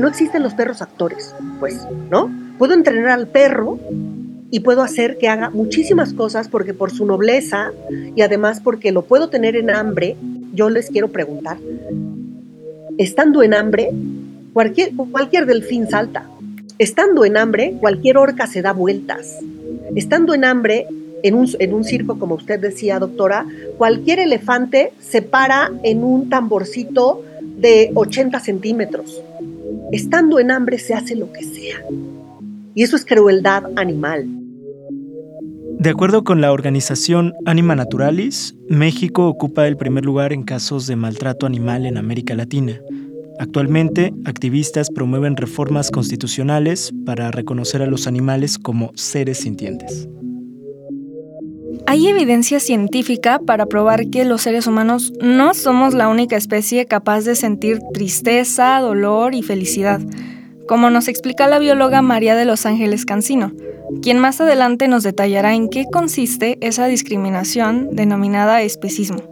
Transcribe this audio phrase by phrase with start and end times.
[0.00, 2.30] No existen los perros actores, pues, ¿no?
[2.58, 3.78] Puedo entrenar al perro
[4.50, 7.72] y puedo hacer que haga muchísimas cosas porque por su nobleza
[8.16, 10.16] y además porque lo puedo tener en hambre,
[10.54, 11.58] yo les quiero preguntar,
[12.96, 13.90] estando en hambre,
[14.52, 16.26] cualquier, cualquier delfín salta.
[16.78, 19.38] Estando en hambre, cualquier orca se da vueltas.
[19.96, 20.86] Estando en hambre,
[21.22, 26.28] en un, en un, circo, como usted decía, doctora, cualquier elefante se para en un
[26.28, 29.20] tamborcito de 80 centímetros.
[29.92, 31.82] Estando en hambre se hace lo que sea.
[32.74, 34.26] Y eso es crueldad animal.
[35.78, 40.96] De acuerdo con la organización Anima Naturalis, México ocupa el primer lugar en casos de
[40.96, 42.80] maltrato animal en América Latina.
[43.38, 50.08] Actualmente, activistas promueven reformas constitucionales para reconocer a los animales como seres sintientes.
[51.90, 57.22] Hay evidencia científica para probar que los seres humanos no somos la única especie capaz
[57.22, 60.00] de sentir tristeza, dolor y felicidad
[60.68, 63.52] como nos explica la bióloga María de los Ángeles Cancino,
[64.02, 69.22] quien más adelante nos detallará en qué consiste esa discriminación denominada especismo.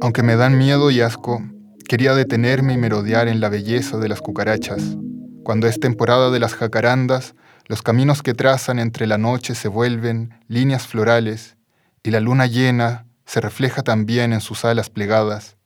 [0.00, 1.40] Aunque me dan miedo y asco,
[1.88, 4.98] quería detenerme y merodear en la belleza de las cucarachas.
[5.44, 7.36] Cuando es temporada de las jacarandas,
[7.66, 11.56] los caminos que trazan entre la noche se vuelven líneas florales
[12.02, 15.56] y la luna llena se refleja también en sus alas plegadas.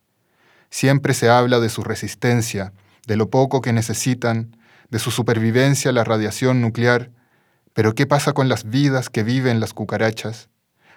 [0.70, 2.72] Siempre se habla de su resistencia,
[3.06, 4.56] de lo poco que necesitan,
[4.90, 7.10] de su supervivencia a la radiación nuclear,
[7.74, 10.48] pero ¿qué pasa con las vidas que viven las cucarachas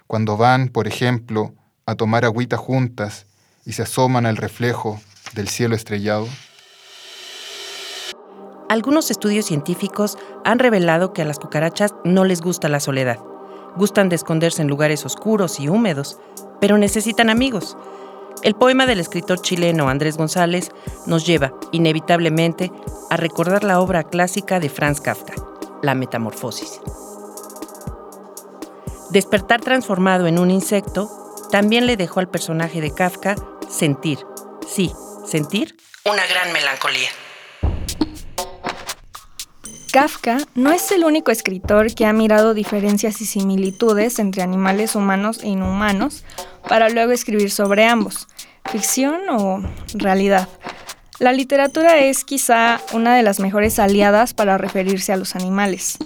[0.08, 3.26] cuando van, por ejemplo, a tomar agüita juntas
[3.66, 5.02] y se asoman al reflejo
[5.34, 6.28] del cielo estrellado?
[8.71, 13.20] Algunos estudios científicos han revelado que a las cucarachas no les gusta la soledad.
[13.76, 16.17] Gustan de esconderse en lugares oscuros y húmedos,
[16.61, 17.76] pero necesitan amigos
[18.43, 20.71] el poema del escritor chileno Andrés González
[21.05, 22.71] nos lleva, inevitablemente,
[23.10, 25.36] a recordar la obra clásica de Franz Kafka,
[25.83, 26.80] La Metamorfosis.
[29.11, 31.11] Despertar transformado en un insecto
[31.52, 33.36] también le dejó al personaje de Kafka
[33.70, 34.20] sentir,
[34.67, 34.92] sí,
[35.27, 37.10] sentir una gran melancolía.
[39.92, 45.42] Kafka no es el único escritor que ha mirado diferencias y similitudes entre animales humanos
[45.44, 46.24] e inhumanos
[46.68, 48.30] para luego escribir sobre ambos,
[48.72, 49.62] ficción o
[49.94, 50.48] realidad.
[51.20, 55.98] La literatura es quizá una de las mejores aliadas para referirse a los animales.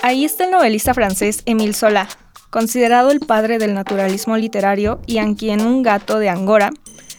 [0.00, 2.08] Ahí está el novelista francés Émile Zola,
[2.48, 6.70] considerado el padre del naturalismo literario y a quien un gato de Angora,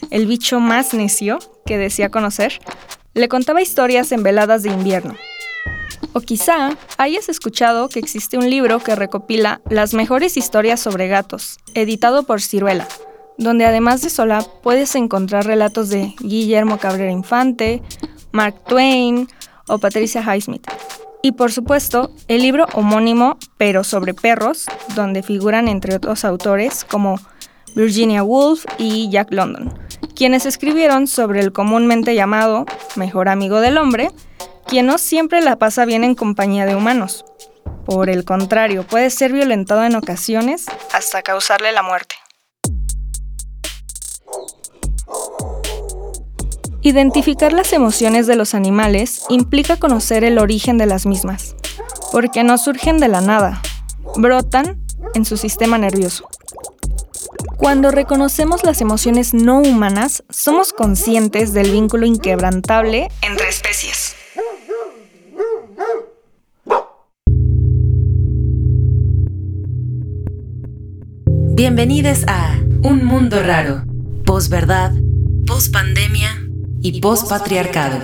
[0.10, 1.38] el bicho más necio
[1.68, 2.60] que decía conocer,
[3.14, 5.16] le contaba historias en veladas de invierno.
[6.13, 11.57] O quizá hayas escuchado que existe un libro que recopila las mejores historias sobre gatos,
[11.74, 12.88] editado por Ciruela,
[13.38, 17.81] donde además de Sola puedes encontrar relatos de Guillermo Cabrera Infante,
[18.31, 19.28] Mark Twain
[19.68, 20.68] o Patricia Highsmith.
[21.24, 27.18] Y por supuesto, el libro homónimo, pero sobre perros, donde figuran entre otros autores como
[27.75, 29.74] Virginia Woolf y Jack London,
[30.16, 34.12] quienes escribieron sobre el comúnmente llamado mejor amigo del hombre,
[34.73, 37.25] quien no siempre la pasa bien en compañía de humanos.
[37.85, 42.16] Por el contrario, puede ser violentado en ocasiones hasta causarle la muerte.
[46.81, 51.56] Identificar las emociones de los animales implica conocer el origen de las mismas,
[52.12, 53.62] porque no surgen de la nada,
[54.16, 54.83] brotan
[55.13, 56.28] en su sistema nervioso.
[57.57, 64.16] Cuando reconocemos las emociones no humanas, somos conscientes del vínculo inquebrantable entre especies.
[71.55, 73.83] Bienvenidos a Un Mundo Raro,
[74.25, 74.91] posverdad,
[75.45, 76.50] pospandemia
[76.81, 78.00] y pospatriarcado.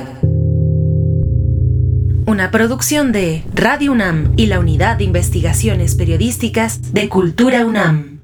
[2.27, 8.18] Una producción de Radio UNAM y la Unidad de Investigaciones Periodísticas de Cultura UNAM.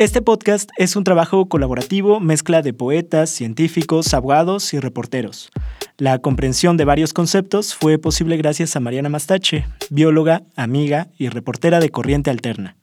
[0.00, 5.50] Este podcast es un trabajo colaborativo, mezcla de poetas, científicos, abogados y reporteros.
[5.98, 11.80] La comprensión de varios conceptos fue posible gracias a Mariana Mastache, bióloga, amiga y reportera
[11.80, 12.78] de Corriente Alterna.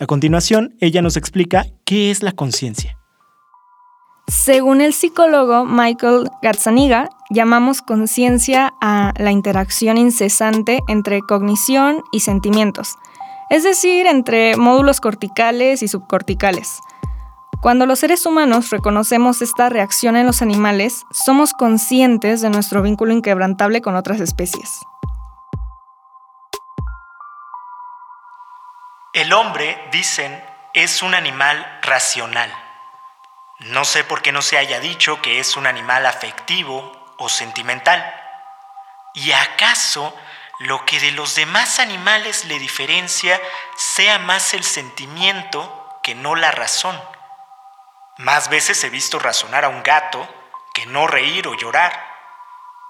[0.00, 2.96] A continuación, ella nos explica qué es la conciencia.
[4.26, 12.94] Según el psicólogo Michael Gazzaniga, llamamos conciencia a la interacción incesante entre cognición y sentimientos,
[13.52, 16.80] es decir, entre módulos corticales y subcorticales.
[17.60, 23.12] Cuando los seres humanos reconocemos esta reacción en los animales, somos conscientes de nuestro vínculo
[23.12, 24.80] inquebrantable con otras especies.
[29.12, 32.50] El hombre, dicen, es un animal racional.
[33.60, 38.02] No sé por qué no se haya dicho que es un animal afectivo o sentimental.
[39.12, 40.14] ¿Y acaso
[40.62, 43.40] lo que de los demás animales le diferencia
[43.76, 46.98] sea más el sentimiento que no la razón?
[48.18, 50.28] Más veces he visto razonar a un gato
[50.74, 51.92] que no reír o llorar.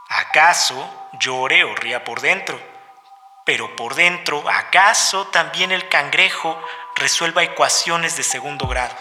[0.09, 2.61] ¿Acaso llore o ría por dentro?
[3.47, 6.59] Pero por dentro, ¿acaso también el cangrejo
[6.97, 8.95] resuelva ecuaciones de segundo grado?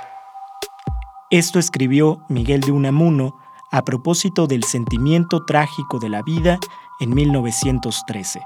[1.30, 3.40] Esto escribió Miguel de Unamuno
[3.72, 6.60] a propósito del sentimiento trágico de la vida
[7.00, 8.42] en 1913.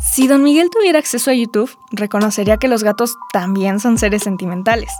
[0.00, 4.90] Si don Miguel tuviera acceso a YouTube, reconocería que los gatos también son seres sentimentales.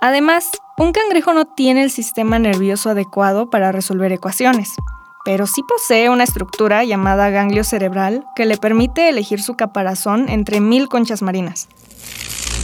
[0.00, 4.70] Además, un cangrejo no tiene el sistema nervioso adecuado para resolver ecuaciones,
[5.24, 10.60] pero sí posee una estructura llamada ganglio cerebral que le permite elegir su caparazón entre
[10.60, 11.68] mil conchas marinas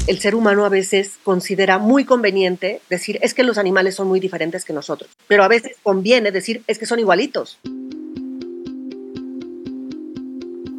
[0.08, 4.20] el ser humano a veces considera muy conveniente decir es que los animales son muy
[4.20, 7.58] diferentes que nosotros, pero a veces conviene decir es que son igualitos.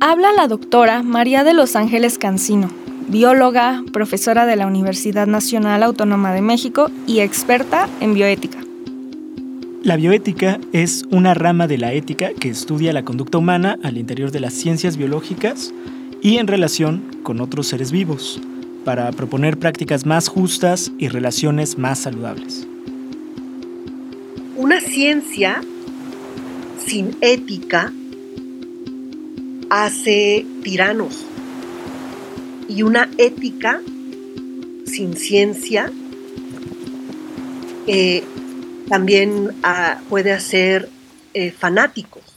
[0.01, 2.69] Habla la doctora María de los Ángeles Cancino,
[3.09, 8.59] bióloga, profesora de la Universidad Nacional Autónoma de México y experta en bioética.
[9.83, 14.31] La bioética es una rama de la ética que estudia la conducta humana al interior
[14.31, 15.73] de las ciencias biológicas
[16.21, 18.39] y en relación con otros seres vivos
[18.85, 22.65] para proponer prácticas más justas y relaciones más saludables.
[24.55, 25.61] Una ciencia
[26.85, 27.91] sin ética
[29.69, 31.25] hace tiranos
[32.68, 33.81] y una ética
[34.86, 35.92] sin ciencia
[37.88, 38.24] eh,
[38.88, 40.89] también ah, puede hacer
[41.33, 42.28] eh, fanáticos.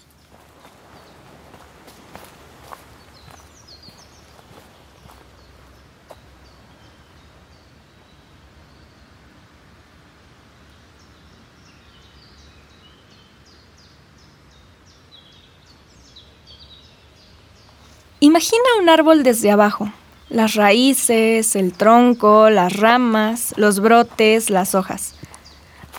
[18.23, 19.93] Imagina un árbol desde abajo,
[20.29, 25.17] las raíces, el tronco, las ramas, los brotes, las hojas.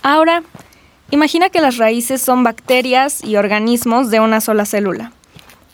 [0.04, 0.42] Ahora,
[1.12, 5.12] imagina que las raíces son bacterias y organismos de una sola célula.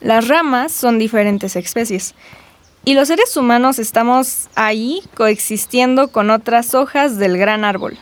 [0.02, 2.16] Las ramas son diferentes especies.
[2.84, 7.96] Y los seres humanos estamos ahí coexistiendo con otras hojas del gran árbol.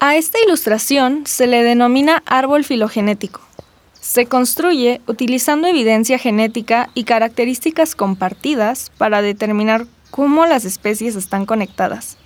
[0.00, 3.45] A esta ilustración se le denomina árbol filogenético
[4.06, 12.16] se construye utilizando evidencia genética y características compartidas para determinar cómo las especies están conectadas.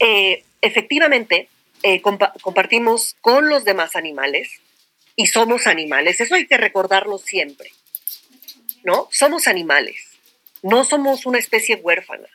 [0.00, 1.48] Eh, efectivamente,
[1.84, 4.50] eh, compartimos con los demás animales
[5.14, 6.20] y somos animales.
[6.20, 7.70] Eso hay que recordarlo siempre.
[8.82, 9.08] ¿No?
[9.12, 9.96] Somos animales.
[10.60, 12.26] No somos una especie huérfana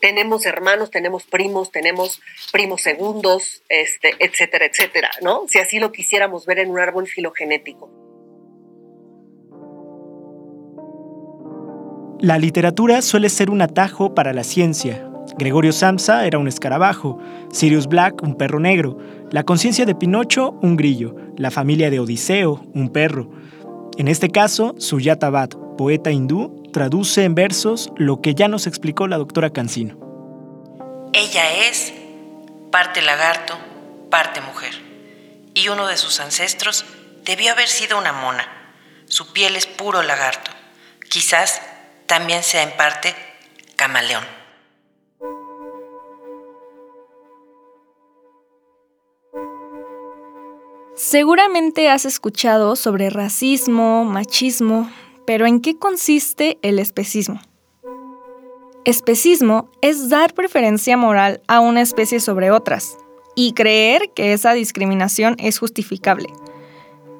[0.00, 2.20] tenemos hermanos, tenemos primos, tenemos
[2.52, 5.44] primos segundos, este, etcétera, etcétera, ¿no?
[5.48, 7.90] Si así lo quisiéramos ver en un árbol filogenético.
[12.20, 15.06] La literatura suele ser un atajo para la ciencia.
[15.38, 17.18] Gregorio Samsa era un escarabajo,
[17.50, 18.98] Sirius Black un perro negro,
[19.30, 23.30] la conciencia de Pinocho un grillo, la familia de Odiseo un perro.
[23.96, 29.06] En este caso, Suyata Bhatt, poeta hindú, traduce en versos lo que ya nos explicó
[29.06, 29.98] la doctora Cancino.
[31.12, 31.92] Ella es
[32.70, 33.58] parte lagarto,
[34.10, 34.74] parte mujer,
[35.54, 36.84] y uno de sus ancestros
[37.24, 38.46] debió haber sido una mona.
[39.06, 40.50] Su piel es puro lagarto.
[41.08, 41.60] Quizás
[42.06, 43.14] también sea en parte
[43.76, 44.24] camaleón.
[50.94, 54.90] Seguramente has escuchado sobre racismo, machismo,
[55.30, 57.40] pero ¿en qué consiste el especismo?
[58.84, 62.98] Especismo es dar preferencia moral a una especie sobre otras
[63.36, 66.26] y creer que esa discriminación es justificable.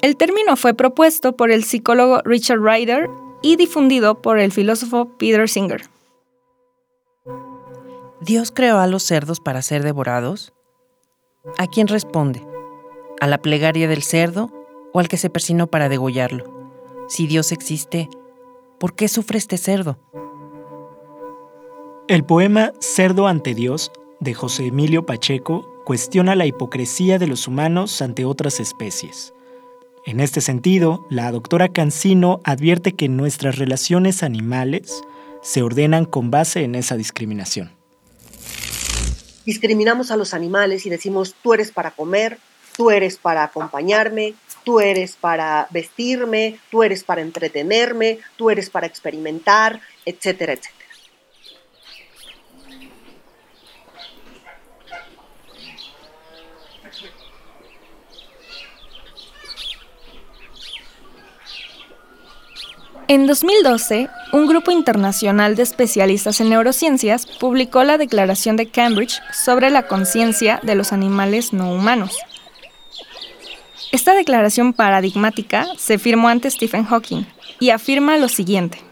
[0.02, 3.08] El término fue propuesto por el psicólogo Richard Ryder
[3.42, 5.82] y difundido por el filósofo Peter Singer.
[8.20, 10.52] ¿Dios creó a los cerdos para ser devorados?
[11.58, 12.44] ¿A quién responde?
[13.20, 14.50] ¿A la plegaria del cerdo
[14.92, 16.59] o al que se persinó para degollarlo?
[17.10, 18.08] Si Dios existe,
[18.78, 19.98] ¿por qué sufre este cerdo?
[22.06, 23.90] El poema Cerdo ante Dios
[24.20, 29.34] de José Emilio Pacheco cuestiona la hipocresía de los humanos ante otras especies.
[30.06, 35.02] En este sentido, la doctora Cancino advierte que nuestras relaciones animales
[35.42, 37.72] se ordenan con base en esa discriminación.
[39.44, 42.38] Discriminamos a los animales y decimos, tú eres para comer,
[42.76, 48.86] tú eres para acompañarme, tú eres para vestirme, tú eres para entretenerme, tú eres para
[48.86, 50.80] experimentar, etcétera, etcétera.
[63.10, 69.70] En 2012, un grupo internacional de especialistas en neurociencias publicó la Declaración de Cambridge sobre
[69.70, 72.16] la conciencia de los animales no humanos.
[73.92, 77.24] Esta declaración paradigmática se firmó ante Stephen Hawking
[77.58, 78.82] y afirma lo siguiente.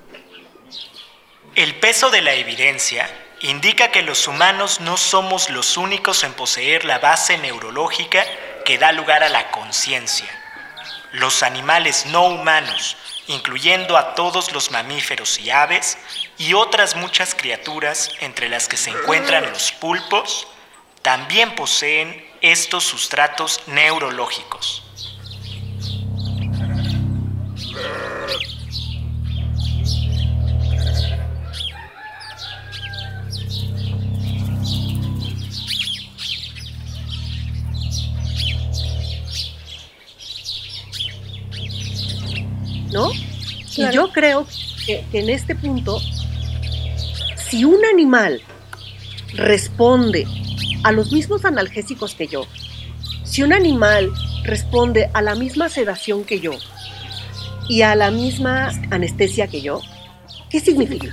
[1.55, 3.09] El peso de la evidencia
[3.41, 8.25] indica que los humanos no somos los únicos en poseer la base neurológica
[8.65, 10.29] que da lugar a la conciencia.
[11.13, 12.97] Los animales no humanos
[13.29, 15.99] incluyendo a todos los mamíferos y aves
[16.39, 20.49] y otras muchas criaturas entre las que se encuentran los pulpos,
[21.03, 24.88] también poseen estos sustratos neurológicos.
[42.93, 43.11] ¿No?
[43.77, 44.47] Y yo creo
[44.85, 46.01] que, en este punto,
[47.37, 48.43] si un animal
[49.35, 50.27] responde
[50.85, 52.47] a los mismos analgésicos que yo,
[53.25, 54.11] si un animal
[54.43, 56.53] responde a la misma sedación que yo
[57.69, 59.81] y a la misma anestesia que yo,
[60.51, 61.09] ¿qué significa?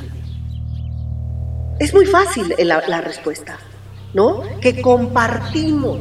[1.79, 3.57] Es muy fácil la, la respuesta,
[4.13, 4.43] ¿no?
[4.61, 5.99] Que compartimos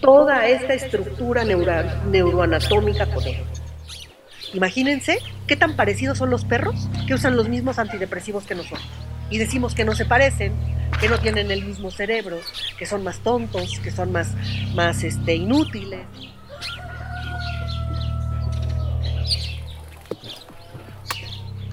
[0.00, 3.42] toda esta estructura neuroanatómica con él.
[4.54, 8.82] Imagínense qué tan parecidos son los perros que usan los mismos antidepresivos que nosotros.
[9.30, 10.52] Y decimos que no se parecen,
[11.00, 12.38] que no tienen el mismo cerebro,
[12.78, 14.28] que son más tontos, que son más,
[14.74, 16.00] más este, inútiles.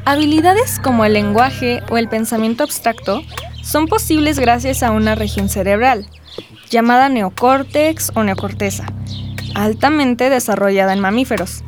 [0.09, 3.23] Habilidades como el lenguaje o el pensamiento abstracto
[3.61, 6.09] son posibles gracias a una región cerebral,
[6.69, 8.85] llamada neocórtex o neocorteza,
[9.53, 11.61] altamente desarrollada en mamíferos.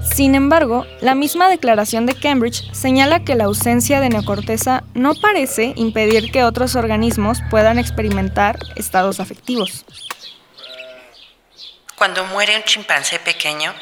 [0.00, 5.74] Sin embargo, la misma declaración de Cambridge señala que la ausencia de neocorteza no parece
[5.76, 9.84] impedir que otros organismos puedan experimentar estados afectivos.
[11.98, 13.74] Cuando muere un chimpancé pequeño,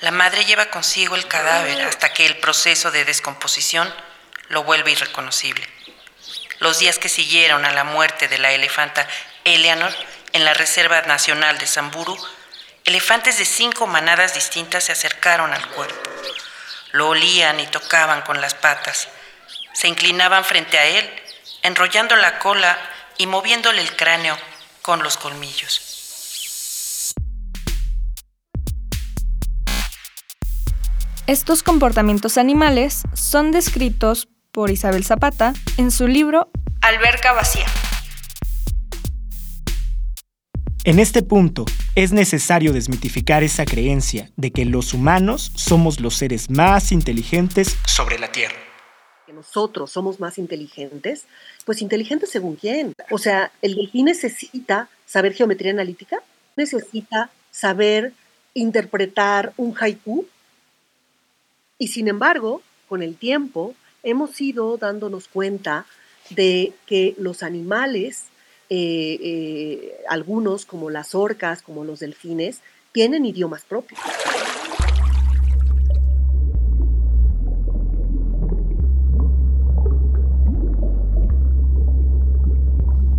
[0.00, 3.92] la madre lleva consigo el cadáver hasta que el proceso de descomposición
[4.48, 5.66] lo vuelve irreconocible.
[6.58, 9.06] Los días que siguieron a la muerte de la elefanta
[9.44, 9.94] Eleanor
[10.32, 12.18] en la Reserva Nacional de Samburu
[12.86, 16.08] Elefantes de cinco manadas distintas se acercaron al cuerpo.
[16.92, 19.08] Lo olían y tocaban con las patas.
[19.74, 21.22] Se inclinaban frente a él,
[21.64, 22.78] enrollando la cola
[23.18, 24.38] y moviéndole el cráneo
[24.82, 25.85] con los colmillos.
[31.26, 36.52] Estos comportamientos animales son descritos por Isabel Zapata en su libro
[36.82, 37.66] Alberca Vacía.
[40.84, 41.64] En este punto,
[41.96, 48.20] es necesario desmitificar esa creencia de que los humanos somos los seres más inteligentes sobre
[48.20, 48.54] la Tierra.
[49.26, 51.24] Que nosotros somos más inteligentes,
[51.64, 52.92] pues inteligentes según quién.
[53.10, 56.22] O sea, el delfín necesita saber geometría analítica,
[56.54, 58.12] necesita saber
[58.54, 60.24] interpretar un haiku,
[61.78, 65.86] y sin embargo, con el tiempo, hemos ido dándonos cuenta
[66.30, 68.24] de que los animales
[68.68, 72.60] eh, eh, algunos, como las orcas, como los delfines,
[72.92, 74.00] tienen idiomas propios.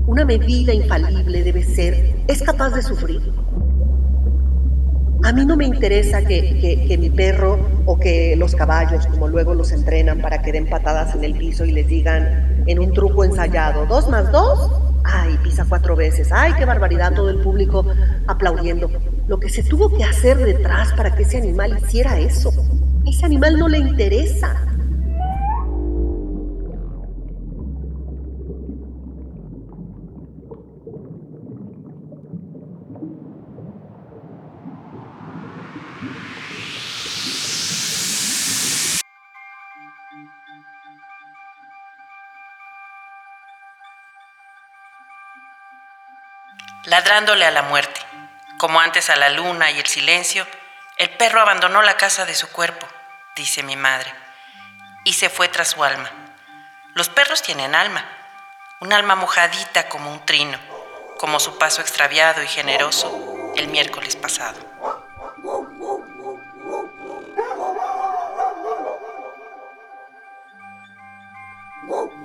[0.08, 3.22] Una medida infalible debe ser, es capaz de sufrir.
[5.24, 9.54] A mí no me interesa que, que, mi perro o que los caballos, como luego
[9.54, 13.24] los entrenan para que den patadas en el piso y les digan en un truco
[13.24, 14.72] ensayado, dos más dos,
[15.04, 17.86] ay, pisa cuatro veces, ay, qué barbaridad, todo el público
[18.28, 18.92] aplaudiendo.
[19.28, 22.52] Lo que se tuvo que hacer detrás para que ese animal hiciera eso,
[23.06, 24.67] ese animal no le interesa.
[47.08, 48.02] Ladrándole a la muerte,
[48.58, 50.46] como antes a la luna y el silencio,
[50.98, 52.86] el perro abandonó la casa de su cuerpo,
[53.34, 54.14] dice mi madre,
[55.06, 56.12] y se fue tras su alma.
[56.96, 58.04] Los perros tienen alma,
[58.82, 60.58] un alma mojadita como un trino,
[61.18, 64.60] como su paso extraviado y generoso el miércoles pasado.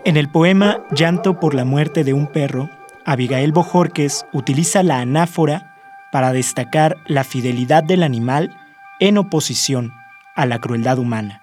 [0.05, 2.69] En el poema Llanto por la muerte de un perro,
[3.05, 5.75] Abigail Bojorques utiliza la anáfora
[6.13, 8.57] para destacar la fidelidad del animal
[9.01, 9.93] en oposición
[10.37, 11.43] a la crueldad humana.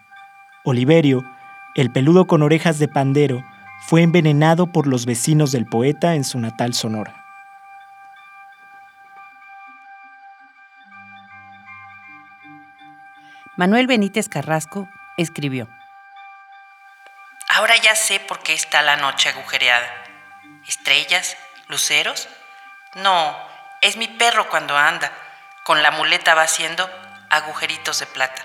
[0.63, 1.23] Oliverio,
[1.75, 3.43] el peludo con orejas de pandero,
[3.81, 7.25] fue envenenado por los vecinos del poeta en su natal Sonora.
[13.57, 14.87] Manuel Benítez Carrasco
[15.17, 15.67] escribió
[17.49, 19.87] Ahora ya sé por qué está la noche agujereada.
[20.67, 21.35] ¿Estrellas?
[21.69, 22.27] ¿Luceros?
[22.95, 23.37] No,
[23.83, 25.11] es mi perro cuando anda.
[25.65, 26.89] Con la muleta va haciendo
[27.29, 28.41] agujeritos de plata.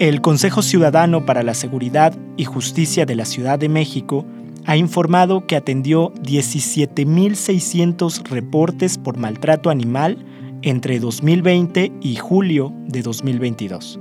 [0.00, 4.26] El Consejo Ciudadano para la Seguridad y Justicia de la Ciudad de México
[4.66, 10.33] ha informado que atendió 17.600 reportes por maltrato animal
[10.64, 14.00] entre 2020 y julio de 2022.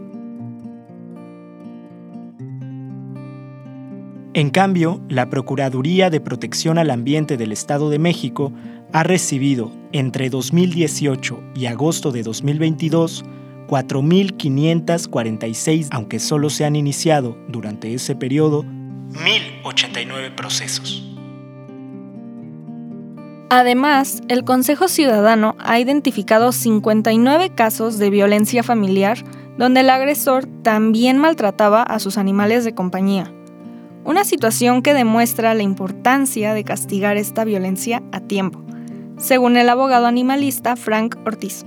[4.34, 8.54] En cambio, la Procuraduría de Protección al Ambiente del Estado de México
[8.94, 13.26] ha recibido entre 2018 y agosto de 2022
[13.68, 21.13] 4.546, aunque solo se han iniciado durante ese periodo 1.089 procesos.
[23.56, 29.20] Además, el Consejo Ciudadano ha identificado 59 casos de violencia familiar
[29.60, 33.32] donde el agresor también maltrataba a sus animales de compañía.
[34.06, 38.66] Una situación que demuestra la importancia de castigar esta violencia a tiempo,
[39.18, 41.64] según el abogado animalista Frank Ortiz.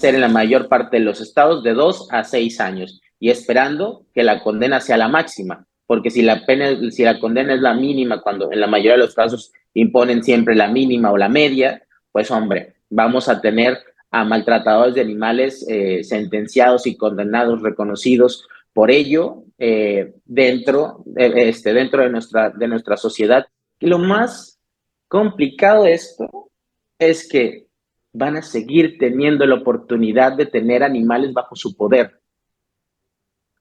[0.00, 4.04] Ser en la mayor parte de los estados de 2 a 6 años y esperando
[4.12, 7.74] que la condena sea la máxima, porque si la pena, si la condena es la
[7.74, 11.82] mínima, cuando en la mayoría de los casos imponen siempre la mínima o la media,
[12.12, 13.78] pues hombre, vamos a tener
[14.10, 22.02] a maltratadores de animales eh, sentenciados y condenados, reconocidos por ello eh, dentro, este, dentro
[22.02, 23.46] de, nuestra, de nuestra sociedad.
[23.78, 24.58] Y lo más
[25.08, 26.50] complicado de esto
[26.98, 27.66] es que
[28.12, 32.20] van a seguir teniendo la oportunidad de tener animales bajo su poder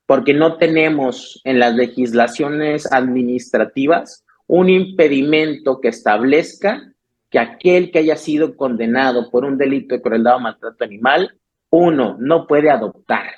[0.10, 6.92] porque no tenemos en las legislaciones administrativas un impedimento que establezca
[7.30, 11.36] que aquel que haya sido condenado por un delito de crueldad o maltrato animal,
[11.70, 13.36] uno, no puede adoptar,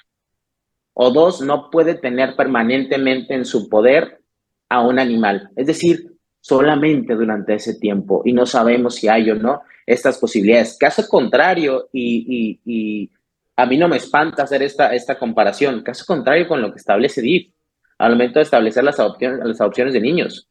[0.93, 4.21] o dos, no puede tener permanentemente en su poder
[4.69, 5.49] a un animal.
[5.57, 10.77] Es decir, solamente durante ese tiempo y no sabemos si hay o no estas posibilidades.
[10.77, 13.09] Caso contrario, y,
[13.57, 17.21] a mí no me espanta hacer esta, esta comparación, caso contrario con lo que establece
[17.21, 17.51] DIF
[17.97, 20.47] al momento de establecer las adopciones, las adopciones de niños.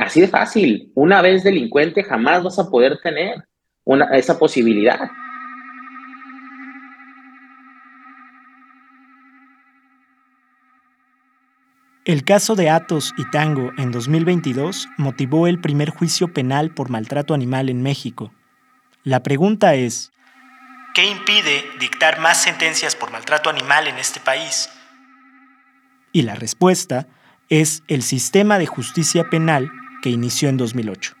[0.00, 3.44] Así de fácil, una vez delincuente jamás vas a poder tener
[4.12, 5.10] esa posibilidad.
[12.06, 17.34] El caso de Atos y Tango en 2022 motivó el primer juicio penal por maltrato
[17.34, 18.32] animal en México.
[19.04, 20.12] La pregunta es,
[20.94, 24.70] ¿Qué impide dictar más sentencias por maltrato animal en este país?
[26.10, 27.06] Y la respuesta
[27.50, 31.14] es el sistema de justicia penal que inició en 2008.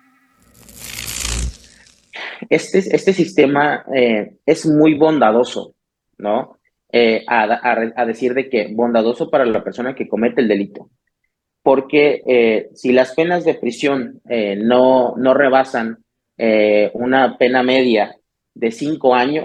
[2.48, 5.74] Este, este sistema eh, es muy bondadoso,
[6.18, 6.58] ¿no?
[6.92, 10.90] Eh, a, decir de que bondadoso para la persona que comete el delito.
[11.62, 15.98] Porque eh, si las penas de prisión no, no rebasan
[16.94, 18.16] una pena media
[18.54, 19.44] de cinco años,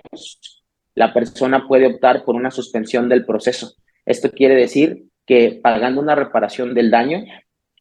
[0.95, 3.73] la persona puede optar por una suspensión del proceso.
[4.05, 7.25] Esto quiere decir que pagando una reparación del daño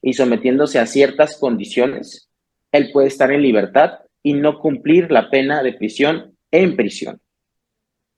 [0.06, 2.28] y sometiéndose a ciertas condiciones,
[2.70, 7.22] él puede estar en libertad y no cumplir la pena de prisión en prisión.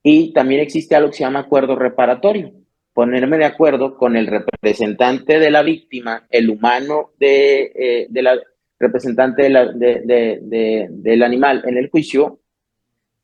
[0.02, 2.52] Y también existe algo que se llama acuerdo reparatorio.
[2.92, 8.36] Ponerme de acuerdo con el representante de la víctima, el humano de, eh, la
[8.80, 12.40] representante del animal en el juicio,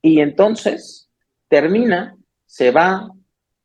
[0.01, 1.11] y entonces
[1.48, 3.11] termina, se va,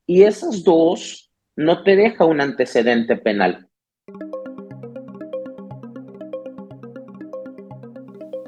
[0.08, 3.66] y esos dos no te deja un antecedente penal.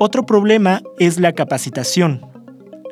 [0.02, 2.22] Otro problema es la capacitación.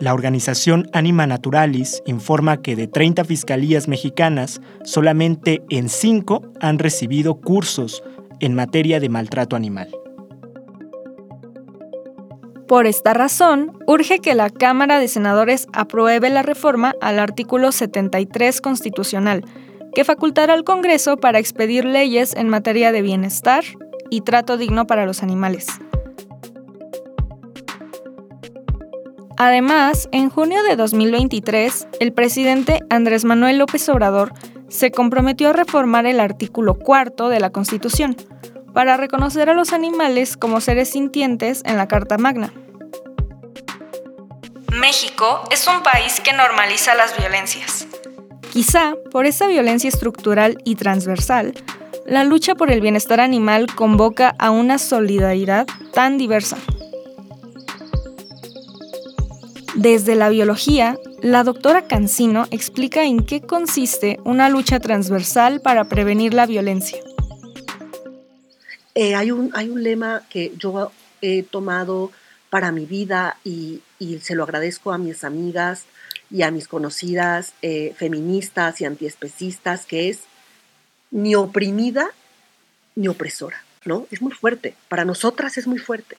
[0.01, 7.35] la organización Anima Naturalis informa que de 30 fiscalías mexicanas, solamente en 5 han recibido
[7.35, 8.03] cursos
[8.41, 9.87] en materia de maltrato animal.
[12.67, 18.59] Por esta razón, urge que la Cámara de Senadores apruebe la reforma al artículo 73
[18.59, 19.45] constitucional,
[19.95, 23.63] que facultará al Congreso para expedir leyes en materia de bienestar
[24.09, 25.67] y trato digno para los animales.
[29.37, 34.33] Además, en junio de 2023, el presidente Andrés Manuel López Obrador
[34.67, 38.17] se comprometió a reformar el artículo cuarto de la Constitución,
[38.73, 42.53] para reconocer a los animales como seres sintientes en la Carta Magna.
[44.71, 47.87] México es un país que normaliza las violencias.
[48.53, 51.53] Quizá por esa violencia estructural y transversal,
[52.05, 56.57] la lucha por el bienestar animal convoca a una solidaridad tan diversa.
[59.77, 66.33] Desde la biología, la doctora Cancino explica en qué consiste una lucha transversal para prevenir
[66.33, 66.97] la violencia.
[68.95, 72.11] Eh, hay, un, hay un lema que yo he tomado
[72.49, 73.83] para mi vida y,
[74.19, 75.85] se lo agradezco a mis amigas
[76.31, 80.21] y a mis conocidas eh, feministas y antiespecistas, que es
[81.11, 82.09] ni oprimida
[82.95, 84.07] ni opresora, ¿no?
[84.09, 86.17] Es muy fuerte, para nosotras es muy fuerte,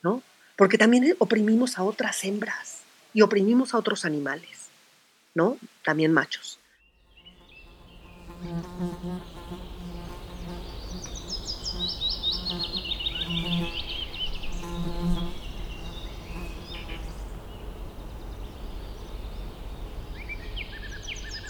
[0.00, 0.22] ¿no?
[0.54, 2.73] Porque también oprimimos a otras hembras
[3.14, 4.68] y oprimimos a otros animales,
[5.34, 5.56] ¿no?
[5.84, 6.58] También machos.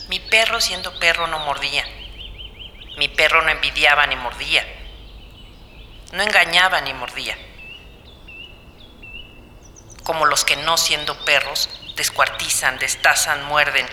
[0.09, 1.85] Mi perro siendo perro no mordía.
[2.99, 4.65] Mi perro no envidiaba ni mordía.
[6.13, 7.37] No engañaba ni mordía.
[10.05, 13.87] Como los que no siendo perros descuartizan, destazan, muerden.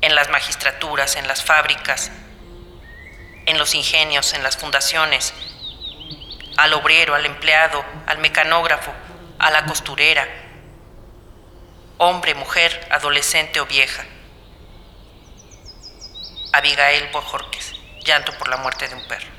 [0.00, 2.10] En las magistraturas, en las fábricas,
[3.46, 5.32] en los ingenios, en las fundaciones,
[6.56, 8.92] al obrero, al empleado, al mecanógrafo,
[9.38, 10.26] a la costurera,
[11.98, 14.04] hombre, mujer, adolescente o vieja.
[16.52, 19.33] Abigail Bojorques, llanto por la muerte de un perro.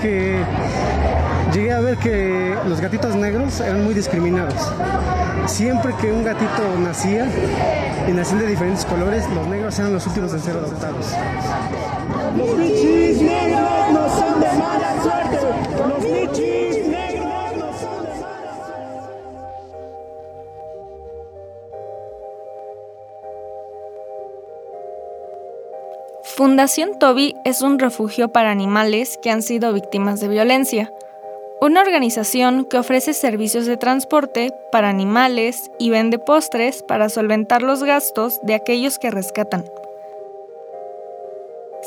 [0.00, 0.38] Que
[1.52, 4.54] llegué a ver que los gatitos negros eran muy discriminados.
[5.46, 7.26] Siempre que un gatito nacía
[8.08, 11.06] y nacían de diferentes colores, los negros eran los últimos en ser adoptados.
[12.36, 15.38] Los negros no son de mala suerte.
[15.88, 16.04] Los
[26.40, 30.90] Fundación Toby es un refugio para animales que han sido víctimas de violencia.
[31.60, 37.82] Una organización que ofrece servicios de transporte para animales y vende postres para solventar los
[37.82, 39.66] gastos de aquellos que rescatan.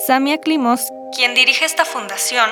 [0.06, 2.48] Samia Klimos, quien dirige esta fundación,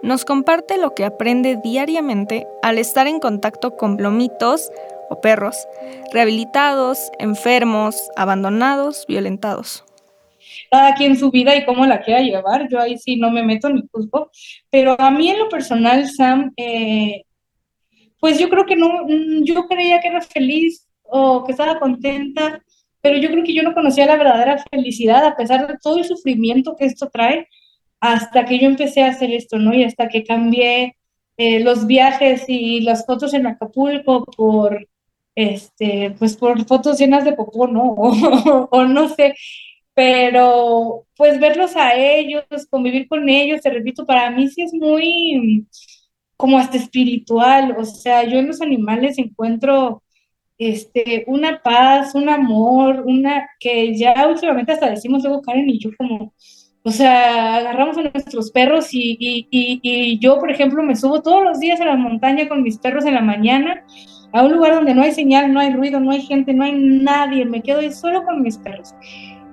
[0.00, 4.70] nos comparte lo que aprende diariamente al estar en contacto con plomitos
[5.10, 5.68] o perros,
[6.10, 9.84] rehabilitados, enfermos, abandonados, violentados
[10.74, 13.68] cada quien su vida y cómo la quiera llevar, yo ahí sí no me meto
[13.70, 14.30] ni juzgo,
[14.70, 17.22] pero a mí en lo personal, Sam, eh,
[18.18, 22.60] pues yo creo que no, mm, yo creía que era feliz o que estaba contenta,
[23.00, 26.04] pero yo creo que yo no conocía la verdadera felicidad a pesar de todo el
[26.06, 27.46] sufrimiento que esto trae,
[28.00, 29.72] hasta que yo empecé a hacer esto, ¿no?
[29.74, 30.96] Y hasta que cambié
[31.36, 34.88] eh, los viajes y las fotos en Acapulco por,
[35.36, 37.94] este, pues por fotos llenas de popó, ¿no?
[38.70, 39.34] o no sé,
[39.94, 45.66] pero pues verlos a ellos, convivir con ellos, te repito, para mí sí es muy
[46.36, 50.02] como hasta espiritual, o sea, yo en los animales encuentro
[50.58, 55.90] este, una paz, un amor, una que ya últimamente hasta decimos luego Karen y yo
[55.96, 56.34] como,
[56.82, 61.22] o sea, agarramos a nuestros perros y, y, y, y yo, por ejemplo, me subo
[61.22, 63.84] todos los días a la montaña con mis perros en la mañana
[64.32, 66.72] a un lugar donde no hay señal, no hay ruido, no hay gente, no hay
[66.72, 68.92] nadie, me quedo ahí solo con mis perros.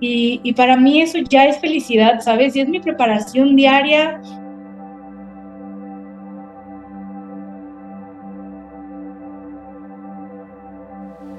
[0.01, 2.55] Y, y para mí eso ya es felicidad, ¿sabes?
[2.55, 4.19] Y es mi preparación diaria,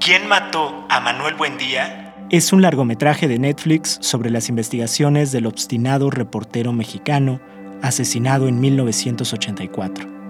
[0.05, 2.13] ¿Quién mató a Manuel Buendía?
[2.29, 7.39] Es un largometraje de Netflix sobre las investigaciones del obstinado reportero mexicano
[7.81, 10.22] asesinado en 1984.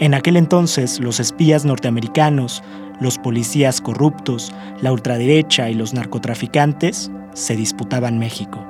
[0.00, 2.62] En aquel entonces, los espías norteamericanos,
[3.00, 8.66] los policías corruptos, la ultraderecha y los narcotraficantes se disputaban México.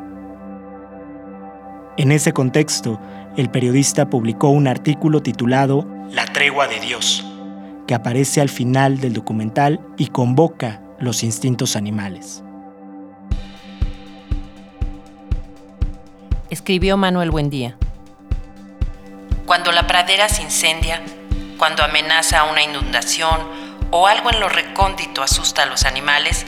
[1.97, 3.01] En ese contexto,
[3.37, 7.25] el periodista publicó un artículo titulado La tregua de Dios,
[7.87, 12.43] que aparece al final del documental y convoca los instintos animales.
[16.51, 17.77] Escribió Manuel Buendía.
[19.47, 21.01] Cuando la pradera se incendia,
[21.61, 26.46] cuando amenaza una inundación o algo en lo recóndito asusta a los animales,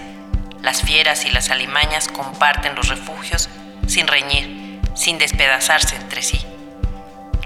[0.62, 3.50] las fieras y las alimañas comparten los refugios
[3.86, 6.40] sin reñir, sin despedazarse entre sí.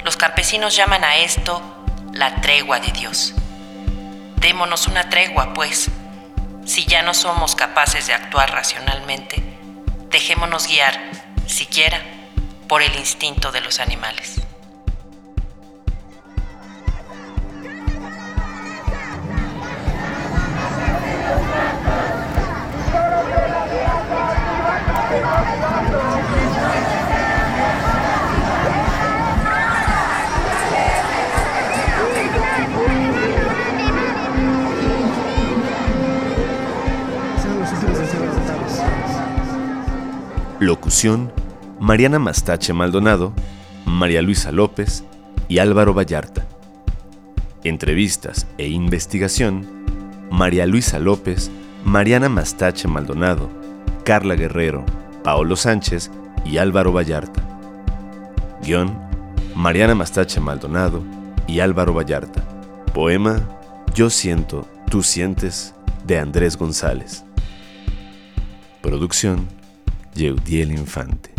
[0.05, 1.61] Los campesinos llaman a esto
[2.12, 3.35] la tregua de Dios.
[4.37, 5.90] Démonos una tregua, pues.
[6.66, 9.42] Si ya no somos capaces de actuar racionalmente,
[10.09, 11.00] dejémonos guiar,
[11.48, 12.00] siquiera,
[12.68, 14.45] por el instinto de los animales.
[40.59, 41.31] Locución,
[41.81, 43.35] Mariana Mastache Maldonado,
[43.85, 45.05] María Luisa López
[45.49, 46.47] y Álvaro Vallarta.
[47.62, 49.66] Entrevistas e investigación,
[50.31, 51.51] María Luisa López,
[51.85, 53.51] Mariana Mastache Maldonado,
[54.03, 54.87] Carla Guerrero,
[55.23, 56.11] Paolo Sánchez
[56.47, 57.42] y Álvaro Vallarta.
[58.62, 58.99] Guión,
[59.55, 61.03] Mariana Mastache Maldonado
[61.47, 62.42] y Álvaro Vallarta.
[62.95, 63.47] Poema,
[63.95, 65.75] Yo siento, tú sientes,
[66.07, 67.25] de Andrés González.
[68.81, 69.49] Producción,
[70.16, 71.31] Yeudiel Infante.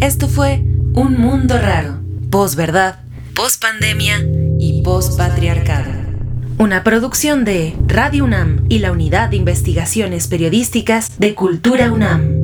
[0.00, 0.62] Esto fue
[0.94, 3.00] Un Mundo Raro, post-verdad,
[3.34, 4.18] post-pandemia
[4.58, 5.92] y post-patriarcado.
[6.58, 12.35] Una producción de Radio UNAM y la Unidad de Investigaciones Periodísticas de Cultura UNAM.